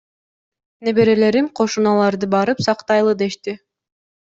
[0.87, 3.61] Неберелерим кошуналарды барып сактайлы дешти.